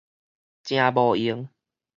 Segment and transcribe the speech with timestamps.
[0.63, 1.49] 誠無閒